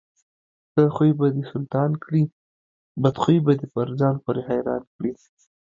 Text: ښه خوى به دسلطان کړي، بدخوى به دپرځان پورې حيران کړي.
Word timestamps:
ښه 0.71 0.83
خوى 0.95 1.09
به 1.19 1.27
دسلطان 1.37 1.91
کړي، 2.03 2.23
بدخوى 3.01 3.37
به 3.45 3.53
دپرځان 3.61 4.15
پورې 4.23 4.41
حيران 4.49 4.83
کړي. 4.95 5.11